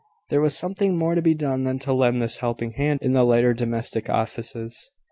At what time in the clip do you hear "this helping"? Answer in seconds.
2.23-2.71